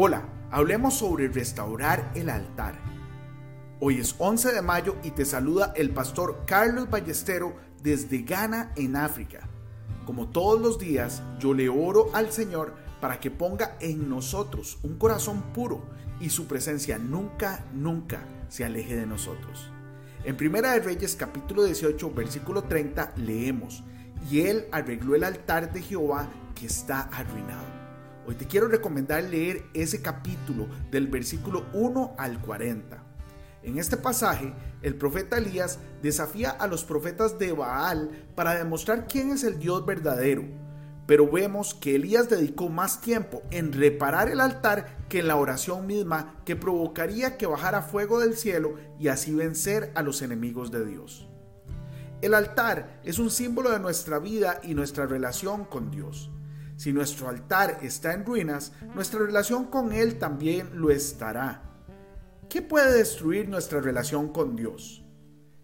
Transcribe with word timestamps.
Hola, 0.00 0.28
hablemos 0.52 0.94
sobre 0.94 1.26
restaurar 1.26 2.12
el 2.14 2.30
altar. 2.30 2.78
Hoy 3.80 3.98
es 3.98 4.14
11 4.16 4.52
de 4.52 4.62
mayo 4.62 4.94
y 5.02 5.10
te 5.10 5.24
saluda 5.24 5.72
el 5.74 5.90
pastor 5.90 6.44
Carlos 6.46 6.88
Ballestero 6.88 7.56
desde 7.82 8.22
Ghana 8.22 8.70
en 8.76 8.94
África. 8.94 9.48
Como 10.06 10.28
todos 10.28 10.60
los 10.60 10.78
días, 10.78 11.24
yo 11.40 11.52
le 11.52 11.68
oro 11.68 12.10
al 12.14 12.30
Señor 12.30 12.76
para 13.00 13.18
que 13.18 13.32
ponga 13.32 13.76
en 13.80 14.08
nosotros 14.08 14.78
un 14.84 14.98
corazón 14.98 15.42
puro 15.52 15.82
y 16.20 16.30
su 16.30 16.46
presencia 16.46 16.96
nunca, 16.96 17.64
nunca 17.74 18.20
se 18.48 18.64
aleje 18.64 18.94
de 18.94 19.04
nosotros. 19.04 19.72
En 20.22 20.36
Primera 20.36 20.74
de 20.74 20.78
Reyes 20.78 21.16
capítulo 21.16 21.64
18 21.64 22.12
versículo 22.12 22.62
30 22.62 23.14
leemos, 23.16 23.82
y 24.30 24.42
él 24.42 24.68
arregló 24.70 25.16
el 25.16 25.24
altar 25.24 25.72
de 25.72 25.82
Jehová 25.82 26.28
que 26.54 26.66
está 26.66 27.00
arruinado. 27.00 27.77
Hoy 28.28 28.34
te 28.34 28.46
quiero 28.46 28.68
recomendar 28.68 29.24
leer 29.24 29.64
ese 29.72 30.02
capítulo 30.02 30.68
del 30.90 31.06
versículo 31.06 31.64
1 31.72 32.16
al 32.18 32.38
40. 32.42 33.02
En 33.62 33.78
este 33.78 33.96
pasaje, 33.96 34.52
el 34.82 34.96
profeta 34.96 35.38
Elías 35.38 35.78
desafía 36.02 36.50
a 36.50 36.66
los 36.66 36.84
profetas 36.84 37.38
de 37.38 37.52
Baal 37.52 38.10
para 38.34 38.54
demostrar 38.54 39.06
quién 39.06 39.30
es 39.30 39.44
el 39.44 39.58
Dios 39.58 39.86
verdadero. 39.86 40.44
Pero 41.06 41.30
vemos 41.30 41.72
que 41.72 41.94
Elías 41.94 42.28
dedicó 42.28 42.68
más 42.68 43.00
tiempo 43.00 43.40
en 43.50 43.72
reparar 43.72 44.28
el 44.28 44.42
altar 44.42 45.06
que 45.08 45.20
en 45.20 45.28
la 45.28 45.36
oración 45.36 45.86
misma 45.86 46.34
que 46.44 46.54
provocaría 46.54 47.38
que 47.38 47.46
bajara 47.46 47.80
fuego 47.80 48.20
del 48.20 48.36
cielo 48.36 48.74
y 49.00 49.08
así 49.08 49.32
vencer 49.32 49.90
a 49.94 50.02
los 50.02 50.20
enemigos 50.20 50.70
de 50.70 50.84
Dios. 50.84 51.26
El 52.20 52.34
altar 52.34 53.00
es 53.04 53.18
un 53.18 53.30
símbolo 53.30 53.70
de 53.70 53.80
nuestra 53.80 54.18
vida 54.18 54.60
y 54.62 54.74
nuestra 54.74 55.06
relación 55.06 55.64
con 55.64 55.90
Dios. 55.90 56.30
Si 56.78 56.92
nuestro 56.92 57.28
altar 57.28 57.80
está 57.82 58.14
en 58.14 58.24
ruinas, 58.24 58.70
nuestra 58.94 59.18
relación 59.18 59.64
con 59.64 59.92
Él 59.92 60.16
también 60.16 60.80
lo 60.80 60.90
estará. 60.90 61.60
¿Qué 62.48 62.62
puede 62.62 62.96
destruir 62.96 63.48
nuestra 63.48 63.80
relación 63.80 64.28
con 64.28 64.54
Dios? 64.54 65.04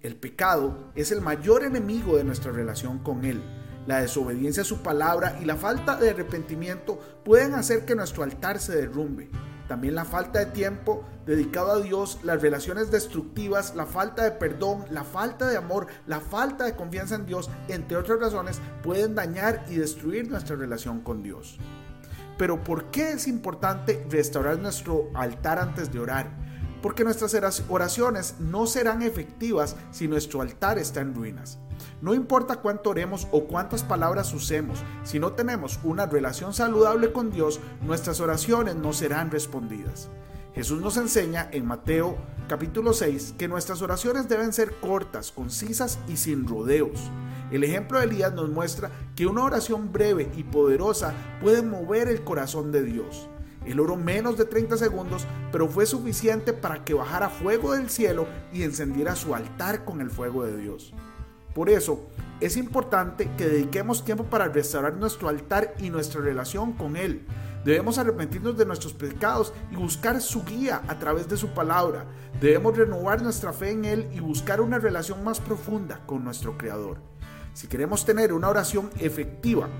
El 0.00 0.16
pecado 0.16 0.90
es 0.96 1.12
el 1.12 1.20
mayor 1.20 1.62
enemigo 1.62 2.16
de 2.16 2.24
nuestra 2.24 2.50
relación 2.50 2.98
con 3.04 3.24
Él. 3.24 3.40
La 3.86 4.00
desobediencia 4.00 4.62
a 4.62 4.66
su 4.66 4.82
palabra 4.82 5.38
y 5.40 5.44
la 5.44 5.54
falta 5.54 5.94
de 5.94 6.10
arrepentimiento 6.10 6.98
pueden 7.24 7.54
hacer 7.54 7.84
que 7.84 7.94
nuestro 7.94 8.24
altar 8.24 8.58
se 8.58 8.74
derrumbe. 8.74 9.30
También 9.68 9.94
la 9.94 10.04
falta 10.04 10.38
de 10.38 10.46
tiempo 10.46 11.04
dedicado 11.26 11.72
a 11.72 11.80
Dios, 11.80 12.20
las 12.22 12.40
relaciones 12.40 12.90
destructivas, 12.90 13.74
la 13.74 13.86
falta 13.86 14.22
de 14.22 14.30
perdón, 14.30 14.84
la 14.90 15.02
falta 15.02 15.48
de 15.48 15.56
amor, 15.56 15.88
la 16.06 16.20
falta 16.20 16.64
de 16.64 16.76
confianza 16.76 17.16
en 17.16 17.26
Dios, 17.26 17.50
entre 17.68 17.96
otras 17.96 18.20
razones, 18.20 18.60
pueden 18.82 19.14
dañar 19.14 19.64
y 19.68 19.74
destruir 19.74 20.30
nuestra 20.30 20.56
relación 20.56 21.00
con 21.00 21.22
Dios. 21.22 21.58
Pero 22.38 22.62
¿por 22.62 22.90
qué 22.90 23.12
es 23.12 23.26
importante 23.26 24.06
restaurar 24.10 24.58
nuestro 24.58 25.10
altar 25.14 25.58
antes 25.58 25.92
de 25.92 25.98
orar? 25.98 26.45
Porque 26.86 27.02
nuestras 27.02 27.64
oraciones 27.68 28.36
no 28.38 28.68
serán 28.68 29.02
efectivas 29.02 29.74
si 29.90 30.06
nuestro 30.06 30.40
altar 30.40 30.78
está 30.78 31.00
en 31.00 31.16
ruinas. 31.16 31.58
No 32.00 32.14
importa 32.14 32.60
cuánto 32.60 32.90
oremos 32.90 33.26
o 33.32 33.42
cuántas 33.48 33.82
palabras 33.82 34.32
usemos, 34.32 34.84
si 35.02 35.18
no 35.18 35.32
tenemos 35.32 35.80
una 35.82 36.06
relación 36.06 36.54
saludable 36.54 37.10
con 37.10 37.32
Dios, 37.32 37.58
nuestras 37.82 38.20
oraciones 38.20 38.76
no 38.76 38.92
serán 38.92 39.32
respondidas. 39.32 40.08
Jesús 40.54 40.80
nos 40.80 40.96
enseña 40.96 41.48
en 41.50 41.66
Mateo 41.66 42.18
capítulo 42.46 42.92
6 42.92 43.34
que 43.36 43.48
nuestras 43.48 43.82
oraciones 43.82 44.28
deben 44.28 44.52
ser 44.52 44.70
cortas, 44.76 45.32
concisas 45.32 45.98
y 46.06 46.18
sin 46.18 46.46
rodeos. 46.46 47.10
El 47.50 47.64
ejemplo 47.64 47.98
de 47.98 48.04
Elías 48.04 48.32
nos 48.32 48.48
muestra 48.48 48.92
que 49.16 49.26
una 49.26 49.42
oración 49.42 49.92
breve 49.92 50.30
y 50.36 50.44
poderosa 50.44 51.14
puede 51.40 51.62
mover 51.62 52.06
el 52.06 52.22
corazón 52.22 52.70
de 52.70 52.84
Dios. 52.84 53.28
Él 53.66 53.80
oró 53.80 53.96
menos 53.96 54.38
de 54.38 54.44
30 54.44 54.76
segundos, 54.76 55.26
pero 55.52 55.68
fue 55.68 55.86
suficiente 55.86 56.52
para 56.52 56.84
que 56.84 56.94
bajara 56.94 57.28
fuego 57.28 57.74
del 57.74 57.90
cielo 57.90 58.26
y 58.52 58.62
encendiera 58.62 59.16
su 59.16 59.34
altar 59.34 59.84
con 59.84 60.00
el 60.00 60.10
fuego 60.10 60.44
de 60.44 60.56
Dios. 60.56 60.94
Por 61.54 61.70
eso, 61.70 62.06
es 62.40 62.56
importante 62.58 63.30
que 63.38 63.48
dediquemos 63.48 64.04
tiempo 64.04 64.24
para 64.24 64.48
restaurar 64.48 64.94
nuestro 64.94 65.28
altar 65.28 65.74
y 65.78 65.88
nuestra 65.88 66.20
relación 66.20 66.74
con 66.74 66.96
Él. 66.96 67.26
Debemos 67.64 67.98
arrepentirnos 67.98 68.58
de 68.58 68.66
nuestros 68.66 68.92
pecados 68.92 69.52
y 69.72 69.76
buscar 69.76 70.20
su 70.20 70.44
guía 70.44 70.82
a 70.86 70.98
través 70.98 71.28
de 71.28 71.36
su 71.36 71.48
palabra. 71.48 72.06
Debemos 72.40 72.76
renovar 72.76 73.22
nuestra 73.22 73.52
fe 73.52 73.70
en 73.70 73.86
Él 73.86 74.08
y 74.12 74.20
buscar 74.20 74.60
una 74.60 74.78
relación 74.78 75.24
más 75.24 75.40
profunda 75.40 76.02
con 76.06 76.22
nuestro 76.22 76.58
Creador. 76.58 76.98
Si 77.54 77.68
queremos 77.68 78.04
tener 78.04 78.34
una 78.34 78.50
oración 78.50 78.90
efectiva, 78.98 79.70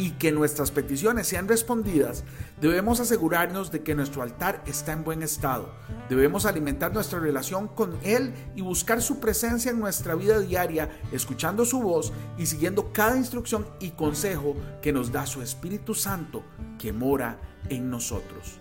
y 0.00 0.12
que 0.12 0.32
nuestras 0.32 0.70
peticiones 0.70 1.26
sean 1.26 1.46
respondidas, 1.46 2.24
debemos 2.58 3.00
asegurarnos 3.00 3.70
de 3.70 3.82
que 3.82 3.94
nuestro 3.94 4.22
altar 4.22 4.62
está 4.66 4.92
en 4.92 5.04
buen 5.04 5.22
estado. 5.22 5.74
Debemos 6.08 6.46
alimentar 6.46 6.94
nuestra 6.94 7.18
relación 7.18 7.68
con 7.68 7.98
Él 8.02 8.32
y 8.56 8.62
buscar 8.62 9.02
su 9.02 9.20
presencia 9.20 9.70
en 9.70 9.78
nuestra 9.78 10.14
vida 10.14 10.40
diaria, 10.40 10.88
escuchando 11.12 11.66
su 11.66 11.82
voz 11.82 12.14
y 12.38 12.46
siguiendo 12.46 12.94
cada 12.94 13.18
instrucción 13.18 13.66
y 13.78 13.90
consejo 13.90 14.56
que 14.80 14.90
nos 14.90 15.12
da 15.12 15.26
su 15.26 15.42
Espíritu 15.42 15.94
Santo 15.94 16.44
que 16.78 16.94
mora 16.94 17.38
en 17.68 17.90
nosotros. 17.90 18.58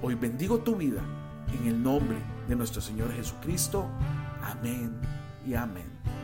Hoy 0.00 0.14
bendigo 0.14 0.60
tu 0.60 0.76
vida 0.76 1.02
en 1.60 1.68
el 1.68 1.82
nombre 1.82 2.16
de 2.48 2.56
nuestro 2.56 2.80
Señor 2.80 3.12
Jesucristo. 3.12 3.86
Amén 4.42 4.98
y 5.46 5.52
amén. 5.52 6.19